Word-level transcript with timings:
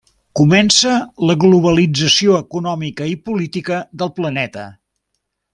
Comença 0.37 0.93
la 1.31 1.35
Globalització 1.43 2.39
econòmica 2.45 3.11
i 3.13 3.15
política 3.29 3.81
del 4.03 4.15
planeta. 4.21 4.69